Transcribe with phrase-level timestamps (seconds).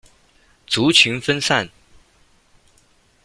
[0.65, 1.69] 族群分散。